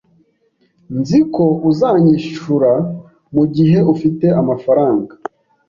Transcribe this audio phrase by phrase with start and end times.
[0.99, 2.73] Nzi ko uzanyishura
[3.35, 5.13] mugihe ufite amafaranga